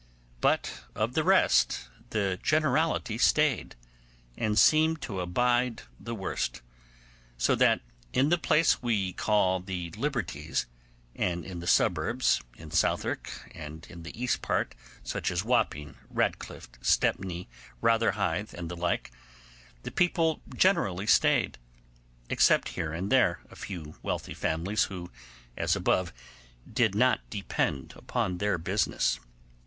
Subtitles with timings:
[0.39, 3.75] But of the rest, the generality stayed,
[4.35, 6.63] and seemed to abide the worst;
[7.37, 10.65] so that in the place we call the Liberties,
[11.15, 16.67] and in the suburbs, in Southwark, and in the east part, such as Wapping, Ratcliff,
[16.81, 17.47] Stepney,
[17.79, 19.11] Rotherhithe, and the like,
[19.83, 21.59] the people generally stayed,
[22.27, 25.11] except here and there a few wealthy families, who,
[25.55, 26.11] as above,
[26.67, 29.19] did not depend upon their business.